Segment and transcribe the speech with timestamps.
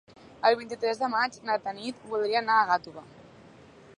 [0.49, 3.07] El vint-i-tres de maig na Tanit voldria anar a Gàtova.